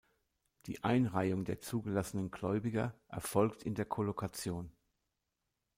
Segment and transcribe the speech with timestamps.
[0.65, 4.71] Die Einreihung der zugelassenen Gläubiger erfolgt in der Kollokation.